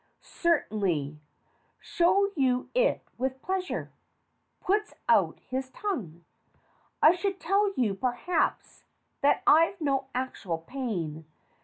Certainly. 0.41 1.19
Show 1.79 2.31
you 2.35 2.71
it 2.73 3.07
with 3.19 3.39
pleasure. 3.43 3.91
(Puts 4.59 4.95
out 5.07 5.37
his 5.41 5.69
tongue.) 5.69 6.25
I 7.03 7.11
should 7.11 7.39
tell 7.39 7.71
you, 7.75 7.93
perhaps, 7.93 8.83
that 9.21 9.43
I've 9.45 9.79
no 9.79 10.07
actual 10.15 10.57
pain. 10.57 11.25